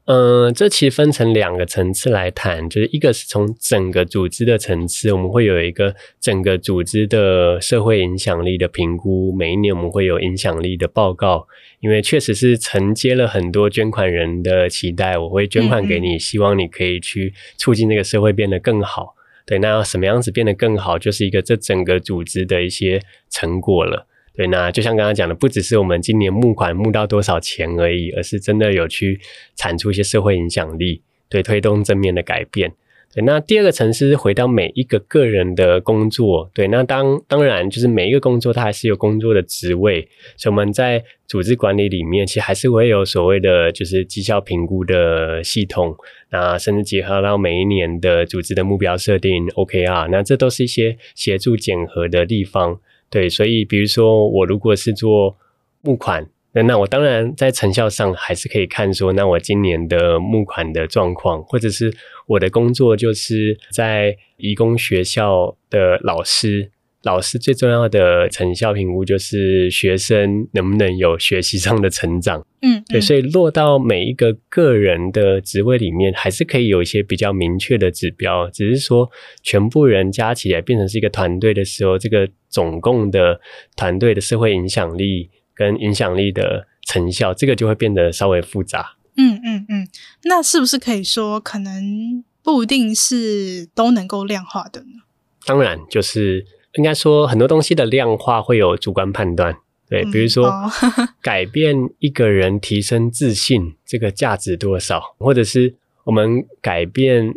[0.06, 11.46] 嗯、呃，这其实分成两个层次来谈，就是一个是从整个组织的层次，我们会有一个整个组织的社会影响力的评估，每一年我们会有影响力的报告，
[11.80, 19.14] 因为确实是承接了很多捐款人的期待，我会捐款给你，嗯嗯，希望你可以去促进这个社会变得更好。
[19.46, 24.06] 对，那要什么样子变得更好，就是一个这整个组织的一些成果了。
[24.36, 29.20] 对，那就像刚刚讲的，不只是我们今年募款募到多少钱而已，而是真的有去
[29.54, 32.72] 产出一些社会影响力，对，推动正面的改变。
[33.14, 45.94] 对，那第二个层次是回到每一个个人的工作，对，那当当然就是每一个工作它还是有工作的职位，所以我们在组织管理里面，其实还是会有所谓的就是绩效评估的系统，
[46.30, 52.80] 那甚至结合到每一年的组织的目标设定 OKR，那这都是一些协助检核的地方。
[53.14, 55.36] 对，所以比如说我如果是做
[55.82, 61.94] 募款，那那我当然在成效上还是可以看说，那我今年的募款的状况，或者是
[62.26, 66.72] 我的工作就是在义工学校的老师，
[67.04, 72.40] 老师最重要的成效评估就是学生能不能有学习上的成长。
[72.62, 78.48] 嗯，嗯，对，所以落到每一个个人的职位里面，还是可以有一些比较明确的指标。
[78.48, 79.10] 只是说，
[79.42, 83.38] 全部人加起来变成是一个团队的时候，这个总共的
[83.76, 88.96] 团队的社会影响力跟影响力的成效，这个就会变得稍微复杂。
[89.18, 89.88] 嗯嗯嗯，
[90.24, 95.02] 那是不是可以说，可能不一定是都能够量化的呢？
[95.44, 96.46] 当然，就是。
[96.76, 99.56] 应该说，很多东西的量化会有主观判断，
[99.88, 100.70] 对，比如说、嗯哦、
[101.22, 107.34] 改变一个人提升自信，这个价值多少，或者是我们改变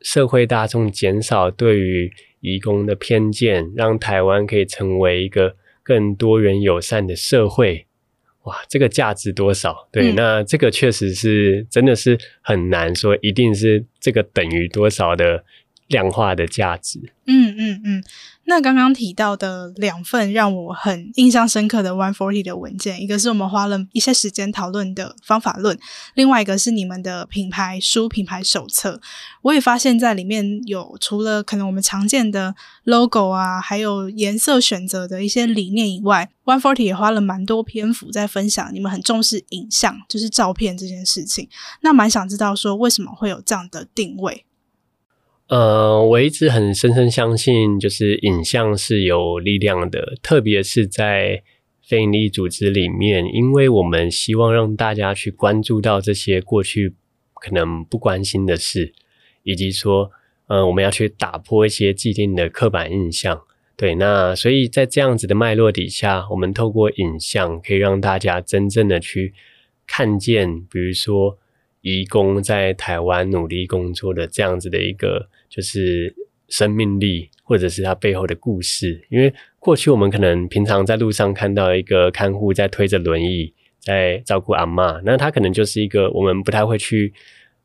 [0.00, 7.86] 社会大众减少对于移工的偏见，让台湾可以成为一个更多元友善的社会，
[8.44, 9.88] 哇，这个价值多少？
[9.90, 15.44] 对，嗯、那这个确实是真的是很难说，一定是这个等于多少的
[15.88, 17.00] 量化的价值。
[17.26, 18.04] 嗯嗯嗯。
[18.48, 25.76] 那刚刚提到的两份让我很印象深刻的 One Forty 的文件，一个是我们花了一些时间讨论的方法论，
[26.14, 29.00] 另外一个是你们的品牌书、品牌手册。
[29.42, 32.54] 我也发现，在里面有除了可能我们常见的
[32.84, 41.48] logo 啊，还有颜色选择的一些理念以外，One Forty 也花了蛮多篇幅在分享你们很重视影像，就是照片这件事情。
[41.80, 44.44] 那蛮想知道说，为什么会有这样的定位？
[45.48, 51.40] 呃，我一直很深深相信，就是影像是有力量的，特别是在
[51.86, 56.96] 非营利组织里面，因为我们希望让大家去关注到这些过去
[57.34, 58.92] 可能不关心的事，
[59.44, 60.10] 以及说，
[60.48, 63.40] 呃，我们要去打破一些既定的刻板印象。
[63.76, 69.32] 对，那所以在这样子的脉络底下，我们透过影像可以让大家真正的去
[69.86, 71.38] 看见，比如说。
[71.86, 76.12] 移工在台湾努力工作的这样子的一个就是
[76.48, 79.06] 生命力，或者是他背后的故事。
[79.08, 87.12] 因为过去我们可能平常在路上看到一个看护在推着轮椅在照顾阿嬷，那他可能就是一个我们不太会去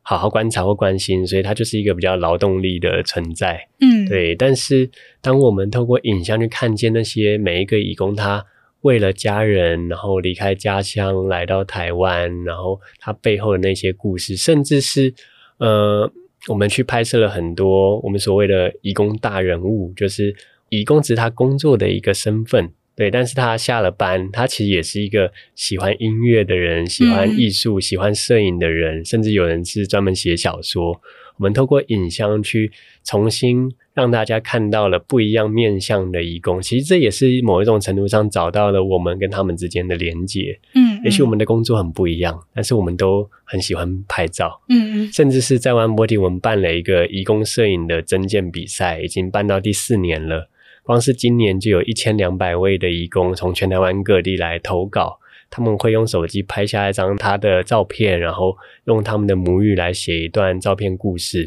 [0.02, 3.68] 好好观察或关心，所以他就是一个比较劳动力的存在。
[3.80, 4.36] 嗯，对。
[4.36, 4.88] 但是
[5.20, 8.44] 当我们透过影像去看见那些每一个移工，他
[8.82, 15.14] 为了家人，然后离开家乡来到台湾，然后他背后的那些故事，甚至是
[15.58, 16.12] 呃，
[16.48, 20.34] 我们去拍摄了很多我们所谓的移工大人物，就是
[20.68, 31.00] 移工只是他工作的一个身份，对，但是他下了班，他其实也是一个喜欢音乐的人，喜欢艺术、嗯、喜欢摄影的人，甚至有人是专门写小说。
[31.36, 32.70] 我们透过影像去
[33.04, 33.72] 重新。
[33.94, 40.58] 让大家看到了不一样面向的义工，其实这也是某一种程度上找到了我们跟他们之间的连接。
[40.74, 44.62] 嗯，嗯，也许我们的工作很不一样，但是我们都很喜欢拍照。
[44.70, 50.48] 嗯嗯，甚至是在 One Forty 我们办了一个义工摄影的征件比赛，已经办到第四年了。
[50.82, 61.46] 光是今年就有一千两百位的义工从全台湾各地来投稿，他们会用手机拍下一张他的照片，然后用他们的母语来写一段照片故事。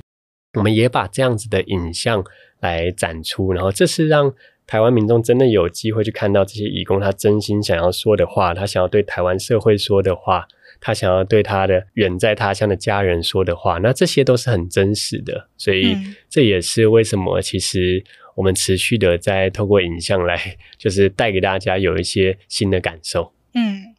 [0.56, 2.24] 我们也把这样子的影像
[2.60, 4.34] 来展出，然后这是让
[4.66, 10.48] 台湾民众真的有机会去看到这些义工他真心想要说的话，他想要对台湾社会说的话，
[10.82, 15.96] 他想要对他的远在他乡的家人说的话，那这些都是很真实的，所以
[16.30, 18.04] 这也是为什么其实
[18.36, 23.34] 我们持续的在透过影像来， 就是带给大家有一些新的感受。
[23.54, 23.94] 嗯，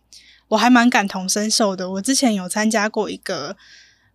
[0.48, 3.56] 我还蛮感同身受的，我之前有参加过一个。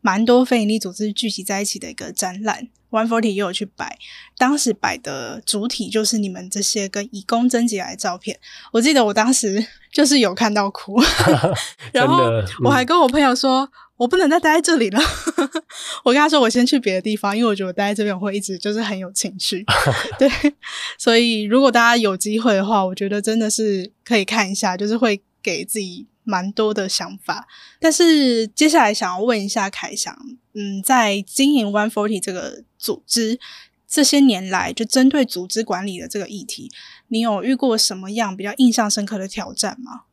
[0.01, 3.97] 蛮多非营利组织聚集在一起的一个展览，One Forty 也有去摆。
[4.37, 8.39] 当时摆的主体就是你们这些跟移工征集来的照片。
[8.73, 10.99] 我记得我当时 就是有看到哭
[11.93, 12.23] 然后
[12.63, 14.99] 我还跟我朋友说，嗯、我不能再待在这里了。
[16.03, 19.63] 我跟他说，我先去别的地方，因为我觉得我待在这边我会一直就是很有情绪。
[20.17, 20.27] 对，
[20.97, 26.07] 所以如果大家有机会的话，我觉得真的是可以看一下，就是会给自己。
[26.23, 27.47] 蛮多的想法，
[27.79, 30.15] 但是接下来想要问一下凯翔，
[30.53, 33.39] 嗯，在经营 One Forty 这个组织
[33.87, 36.71] 这些年来，就针对组织管理的这个议题，
[37.07, 40.03] 你有遇过什么样比较印象深刻的挑战吗？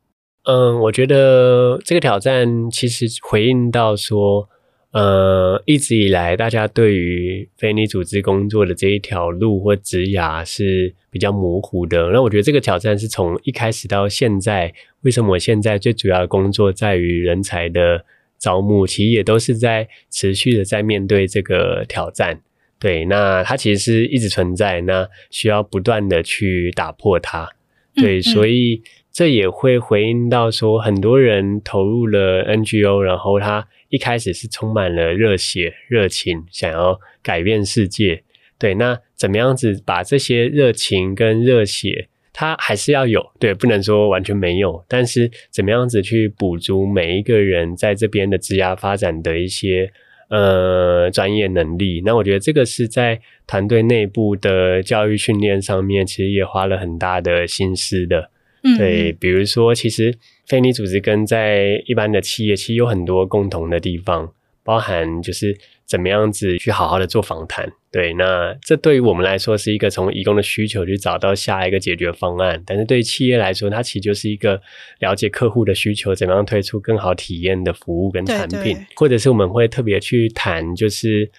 [0.43, 4.49] 嗯，我觉得这个挑战其实回应到说。
[4.91, 12.09] 呃，一直以来，大家对于非营利组织工作的这一条路或职涯是比较模糊的。
[12.11, 18.03] 那我觉得这个挑战是从一开始到现在，为什么我现在最主要的工作在于人才的
[18.39, 22.41] 招募，其实也都是在持续的在面对这个挑战。
[22.79, 27.47] 对，那它其实是一直存在，那需要不断的去打破它。
[27.93, 33.67] 对，嗯嗯，所以这也会回应到说，很多人投入了 NGO，然后他。
[33.89, 38.23] 一开始是充满了热血、热情，想要改变世界。
[38.57, 49.91] 对，那怎么样子把这些热情跟热血，它还是要有，对，不能说完全没有，但是怎么样子去补足每一个人在这边的职涯发展的一些
[50.29, 52.01] 呃专业能力。
[52.05, 58.29] 那我觉得这个是在团队内部的教育训练上面，其实也花了很大的心思的。
[58.61, 60.13] 嗯，对，比如说，其实
[60.49, 64.33] 非营利组织跟在一般的企业其实有很多共同的地方，
[64.65, 65.57] 包含就是。
[65.89, 67.67] 怎么样子去好好的做访谈？
[67.91, 72.61] 对，那这对于我们来说是一个从移工的需求去找到下一个解决方案。
[72.63, 74.61] 但是对于企业来说，它其实就是一个
[74.99, 81.31] 了解客户的需求，怎么样推出更好体验的服务跟产品，对对，或者是我们会特别去谈，就是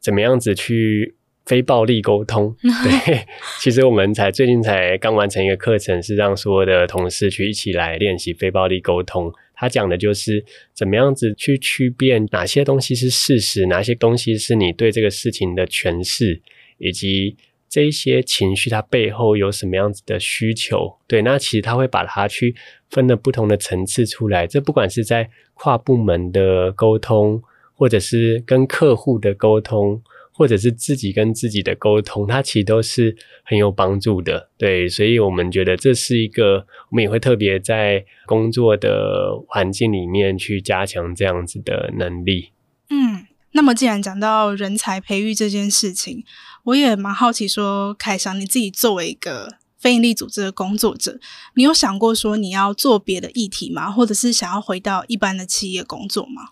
[0.00, 1.14] 怎么样子去
[1.48, 2.54] 非暴力沟通。
[2.60, 3.26] 对，
[3.58, 9.32] 其实我们才最近才刚完成一个课程，是让所有的同事去一起来练习非暴力沟通。
[9.54, 10.44] 他讲的就是
[10.74, 16.40] 怎么样子去区辨哪些东西是事实，哪些东西是你对这个事情的诠释，
[16.76, 17.36] 以及
[17.68, 20.98] 这一些情绪它背后有什么样子的需求。
[21.08, 22.54] 对，那其实他会把它去
[22.90, 24.46] 分了不同的层次出来。
[24.46, 27.42] 这不管是在跨部门的沟通，
[27.74, 30.02] 或者是跟客户的沟通。
[30.38, 42.52] 或者是自己跟自己的沟通，它其实都是很有帮助的，对，所以我们觉得这是一个，我们也会特别在工作的环境里面去加强这样子的能力。
[42.88, 46.22] 嗯，那么既然讲到人才培育这件事情，
[46.66, 51.18] 我也蛮好奇说，说凯翔你自己作为一个非营利组织的工作者，
[51.56, 53.90] 你有想过说你要做别的议题吗？
[53.90, 56.50] 或者是想要回到一般的企业工作吗？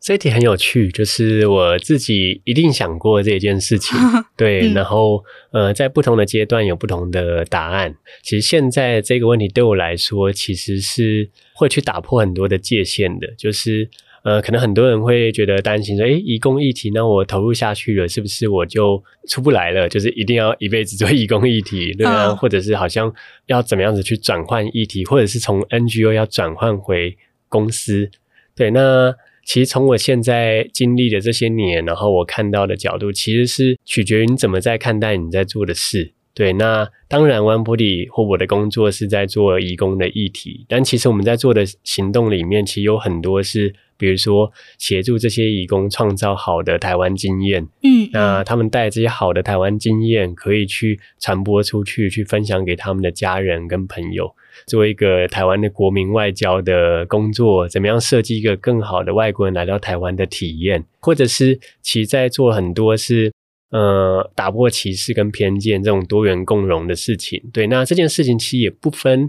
[0.00, 3.98] 这一题很有趣，就是我自己一定想过这件事情，
[4.38, 7.94] 对，嗯、然后呃，在不同的阶段有不同的答案。
[8.22, 13.26] 其实现在这个问题对我来说，其实是会去打破很多的界限的。
[13.36, 13.90] 就是
[14.22, 19.88] 呃，可能很多人会觉得担心说，诶，移工议题，那我投入下去了，是不是我就出不来了？
[19.88, 23.12] 就是一定要一辈子做移工议题，对啊，或者是好像
[23.46, 27.16] 要怎么样子去转换议题，或者是从 NGO 要转换回
[27.48, 28.08] 公司？
[28.54, 29.12] 对，那。
[29.48, 36.12] 其实从我现在经历的这些年，然后我看到的角度，其实是取决于你怎么在看待你在做的事。
[36.34, 47.66] 对，那当然，OneBody 或我的工作是在做移工的议题，但其实我们在做的行动里面，其实有很多是，比如说协助这些移工创造好的台湾经验。
[47.82, 54.36] 嗯，那他们带这些好的台湾经验，可以去传播出去，去分享给他们的家人跟朋友。
[54.66, 63.32] 做一个台湾的国民外交的工作，怎么样设计一个更好的外国人来到台湾的体验，或者是其实在做很多是
[63.70, 67.42] 呃打破歧视跟偏见这种多元共融的事情。
[67.52, 69.26] 对，那这件事情其实也不分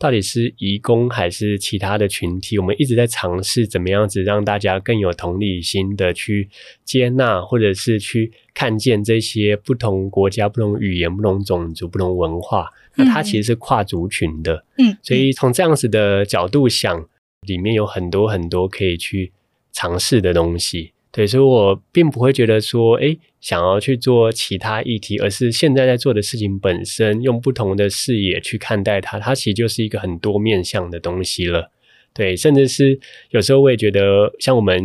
[0.00, 6.48] 到底是移工还是其他的群体，我们一直在尝试怎么样子让大家更有同理心的去
[6.86, 12.70] 接纳，或者是去看见这些不同国家、不同语言、不同种族、不同文化。
[12.94, 17.06] 那它其实是跨族群的，嗯，所以从这样子的角度想，
[17.46, 19.32] 里面有很多很多可以去
[19.70, 31.70] 尝试的东西，对，所以我并不会觉得说，哎，想要去做其他议题，而是现在在做的事情本身，用不同的视野去看待它，它其实就是一个很多面向的东西了，
[32.12, 34.78] 对，甚至是有时候我也觉得，像我们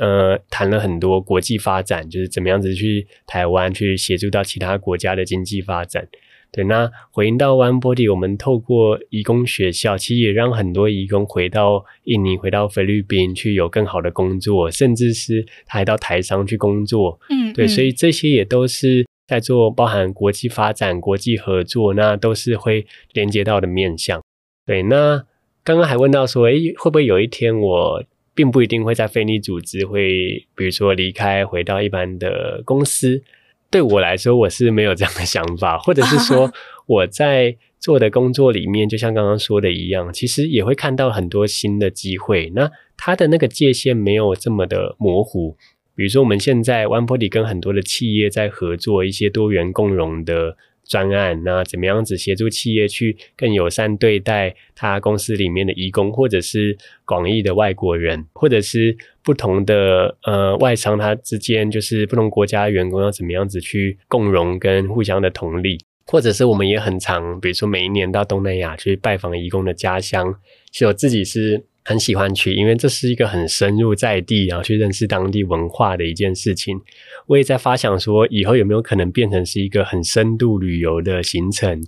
[0.00, 6.08] 呃谈了很多国际发展，就是怎么样子去台湾去协助到其他国家的经济发展。
[6.52, 17.20] 对，那回应到 OneBody，我们透过移工学校，其实也让很多移工回到印尼、回到菲律宾去有更好的工作，甚至是他还到台商去工作。
[17.28, 24.20] 嗯，对，所以这些也都是在做包含国际发展、国际合作，那都是会连接到的面向。
[24.66, 25.24] 对，那
[25.62, 33.22] 刚刚还问到说，诶，会不会有一天我并不一定会在非营利组织会，比如说离开，回到一般的公司？
[33.70, 36.52] 对我来说，我是没有这样的想法，或者是说
[36.86, 42.50] 我在做的工作里面，就像刚刚说的一样，其实也会看到很多新的机会。
[42.54, 45.56] 那它的那个界限没有这么的模糊。
[45.94, 50.56] 比如说，我们现在 OneBody 跟很多的企业在合作一些多元共融的
[50.90, 70.34] 专案，那怎么样子协助企业去更友善对待他公司里面的移工，或者是广义的外国人，或者是不同的呃外商，他之间就是不同国家员工要怎么样子去共融跟互相的同理，或者是我们也很常，比如说每一年到东南亚去拜访移工的家乡，
[70.72, 71.64] 其实我自己是。
[71.82, 76.78] 很喜欢去，因为这是一个很深入在地，然后去认识当地文化的一件事情。
[77.26, 81.80] 我也在发想说，以后有没有可能变成是一个很深度旅游的行程，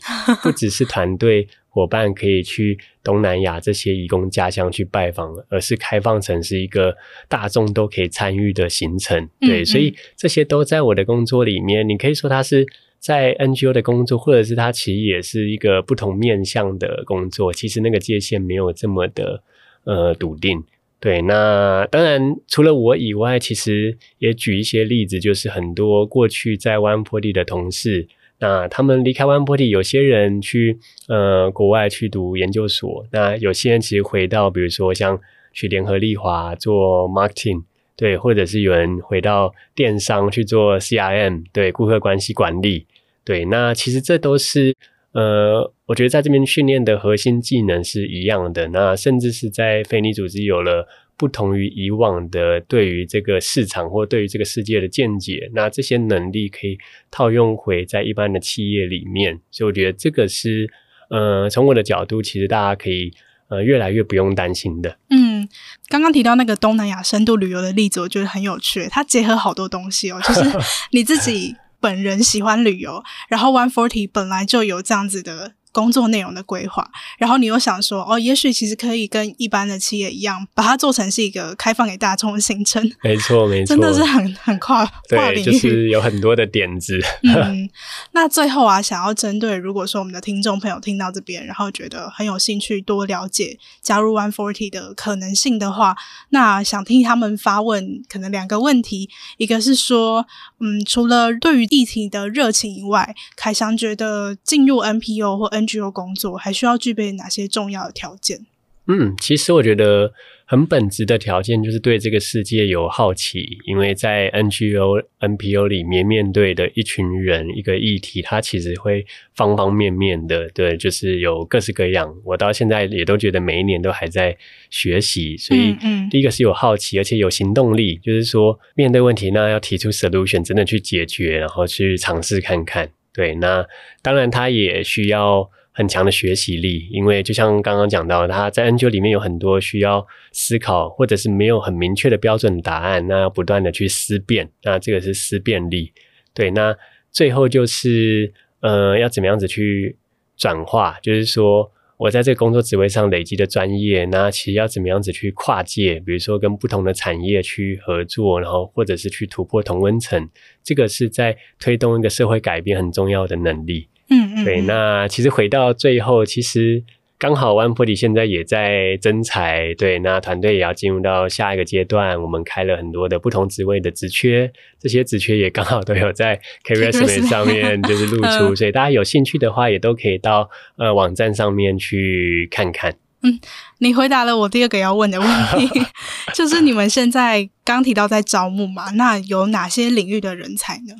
[0.42, 6.94] 不只是团队伙伴可以去东南亚这些移工家乡去拜访，而是开放成是一个
[7.28, 9.28] 大众都可以参与的行程。
[9.40, 11.88] 对，嗯嗯，所以这些都在我的工作里面。
[11.88, 12.66] 你可以说它是
[12.98, 19.42] 在 NGO 的工作，或者是他其实也是一个不同面向的工作，其实那个界限没有这么的
[19.84, 20.62] 呃笃定。
[21.02, 28.06] 对，那当然除了我以外，其实也举一些例子，就是很多过去在140的同事，
[28.38, 30.78] 那他们离开140，有些人去
[31.08, 35.20] 呃国外去读研究所，那有些人其实回到，比如说像
[35.52, 37.64] 去联合利华做 marketing。
[37.94, 42.86] 对，或者是有人回到电商去做 CRM，对，顾客关系管理，
[43.22, 44.74] 对，那其实这都是
[45.12, 48.68] 呃，我觉得在这边训练的核心技能是一样的。
[48.68, 50.86] 那甚至是在非营利组织有了
[51.16, 56.78] 不同于以往的对于这个市场或对于这个世界的见解，那这些能力可以
[57.10, 59.40] 套用回在一般的企业里面。
[59.50, 60.70] 所以我觉得这个是
[61.10, 63.12] 呃，从我的角度，其实大家可以。
[63.48, 64.96] 呃，越来越不用担心的。
[65.10, 65.46] 嗯，
[65.88, 68.88] 刚刚提到那个东南亚深度旅游的例子，我觉得很有趣。
[68.88, 70.40] 它结合好多东西哦，就是
[70.92, 75.54] 你自己本人喜欢旅游，然后 One Forty 本来就有这样子的。
[75.72, 82.82] 工作内容的规划，然后你又想说，哦，也许其实可以跟一般的企业一样，把它做成是一个开放给大众的行程。
[83.02, 87.00] 没错，没错，真的是很很跨跨领域，就是有很多的点子。
[87.22, 87.68] 嗯，
[88.12, 95.96] 那最后啊，想要针对如果说我们的听众朋友听到这边，然后觉得很有兴趣多了解加入 One Forty 的可能性的话，
[96.28, 99.08] 那想听他们发问，可能两个问题，
[99.38, 100.26] 一个是说，
[100.60, 108.46] 嗯，除了对于议题的热情以外，凯翔觉得进入 NPO 或 NGO 工作还需要具备哪些重要的条件？
[108.88, 110.12] 嗯，其实我觉得
[110.44, 119.06] 很本质的条件就是对这个世界有好奇，因为在 NGO、NPO 里面面对的一群人、一个议题，它其实会
[119.36, 122.12] 方方面面的，对，就是有各式各样。
[122.24, 124.36] 我到现在也都觉得每一年都还在
[124.68, 132.90] 学习，所以，嗯，第一个是有好奇，而且有行动力，就是说面对问题，那要提出 solution，真的去解决，然后去尝试看看。
[133.12, 133.66] 对，那
[134.02, 135.50] 当然他也需要。
[135.74, 145.90] 很强的学习力，因为就像刚刚讲到，他在 NGO 里面有很多需要思考，或者是没有很明确的标准答案，那要不断的去思辨，那这个是思辨力。
[146.34, 146.76] 对，那
[147.10, 149.96] 最后就是呃，要怎么样子去
[150.36, 151.72] 转化，就是说
[152.02, 160.28] 我在这个工作职位上累积的专业，那其实要怎么样子去跨界，比如说跟不同的产业去合作，然后或者是去突破同温层，
[160.64, 163.88] 这个是在推动一个社会改变很重要的能力。
[164.10, 166.82] 嗯嗯，对，那其实回到最后，其实
[167.22, 174.50] 刚好 One Forty 现在也在增才，对，那团队也要进入到下一个阶段，我们开了很多的不同职位的职缺，
[174.80, 182.96] 这些职缺也刚好都有在 CareErsMate 上面就是露出，所以大家有兴趣的话，也都可以到呃网站上面去看看。
[183.22, 183.38] 嗯，
[183.78, 185.80] 你回答了我第二个要问的问题，
[186.34, 190.96] 就是你们现在刚提到在招募嘛，那有哪些领域的人才呢？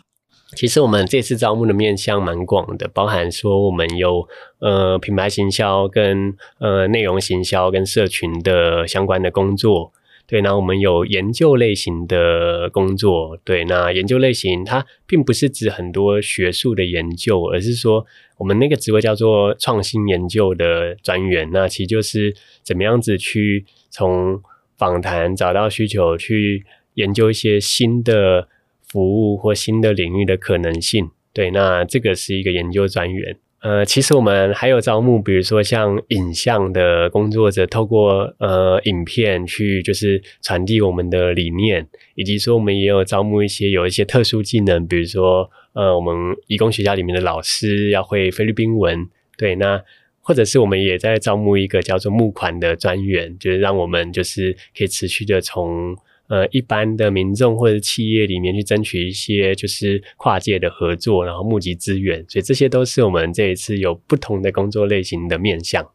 [0.55, 4.29] 其实我们这次招募的面向蛮广的，包含说我们有
[4.59, 9.93] 呃品牌行销跟呃内容行销跟社群的相关的工作，
[10.27, 18.05] 对，那我们有研究类型的工作，对，那研究类型它并不是指很多学术的研究，而是说
[18.37, 24.41] 我们那个职位叫做创新研究的专员，那其实就是怎么样子去从
[24.77, 28.49] 访谈找到需求，去研究一些新的。
[28.93, 33.39] 服务或新的领域的可能性，对，那这个是一个研究专员。
[33.63, 49.83] 呃，其实我们还有招募，比如说像影像的工作者，透过呃影片去就是传递我们的理念，以及说我们也有招募一些有一些特殊技能，比如说呃我们义工学校里面的老师要会菲律宾文，对，那
[50.21, 55.97] 或者是我们也在招募一个叫做募款的专员，就是让我们就是可以持续的从。
[56.33, 65.87] 呃，一般的民众或者企业里面去争取一些就是跨界的合作，然后募集资源，所以这些都是我们这一次有不同的工作类型的面向。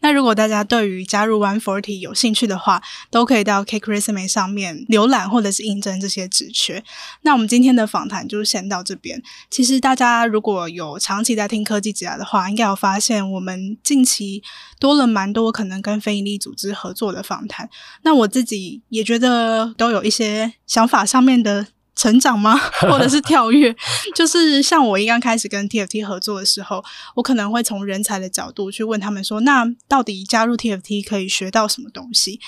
[0.00, 6.82] 那如果大家对于加入 One Forty 有兴趣的话，都可以到 CareErsMate 上面浏览或者是应征这些职缺。
[7.22, 9.22] 那我们今天的访谈就先到这边。
[9.50, 14.42] 其实大家如果有长期在听科技职涯的话，应该有发现我们近期
[14.78, 17.68] 多了蛮多可能跟非营利组织合作的访谈。
[18.02, 21.66] 那我自己也觉得都有一些想法上面的。
[21.96, 22.56] 成长吗？
[22.80, 23.74] 或者是跳跃？
[24.14, 26.84] 就是像我一刚开始跟 TFT 合作的时候，
[27.16, 32.38] 我可能会从人才的角度去问他们说：那到底加入 TFT 可以学到什么东西？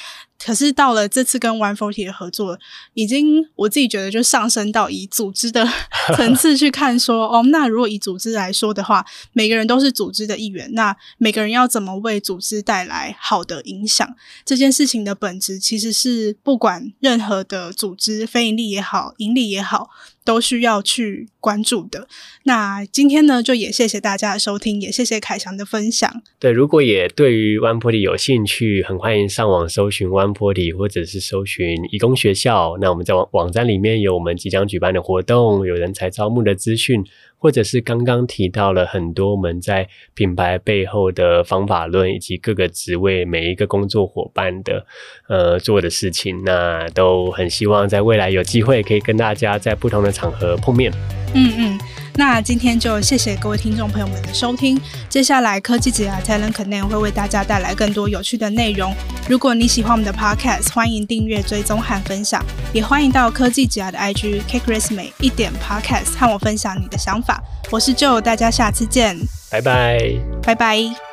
[0.44, 2.58] 可是到了这次跟 One Forty 的合作，
[2.94, 5.68] 已经我自己觉得就上升到以组织的
[6.16, 14.08] 层次去看说，哦，那如果以组织来说的话，每个人都是组织的一员，那每个人要怎么为组织带来好的影响？
[14.44, 19.90] 这件事情的本质其实是不管任何的组织，非盈利也好，盈利也好。
[20.28, 22.06] 都需要去关注的。
[22.42, 26.22] 那今天呢，就也谢谢大家的收听，也谢谢凯翔的分享。
[26.38, 32.76] 对，如果也对于湾坡里有兴趣，很欢迎上网搜寻湾坡里，或者是搜寻义工学校。
[32.78, 37.02] 那我们在网网站里面有我们即将举办的活动，有人才招募的资讯。
[37.38, 44.84] 或者是刚刚提到了很多我们在品牌背后的方法论，以及各个职位每一个工作伙伴的
[45.28, 50.92] 呃做的事情，那都很希望在未来有机会可以跟大家在不同的场合碰面。
[51.34, 51.78] 嗯嗯。
[52.18, 54.76] 那今天就谢谢各位听众朋友们的收听。
[55.08, 58.92] 接下来科技职涯 Talent Connect 会为大家带来更多有趣的内容。
[59.28, 67.40] 如果你喜欢我们的 Podcast，欢迎订阅、追踪和分享，也欢迎到科技职涯的 IG CakeResume 一点 Podcast 和我分享你的想法。
[67.70, 69.16] 我是 Joe，大家下次见，
[69.48, 69.98] 拜拜，
[70.42, 71.07] 拜拜。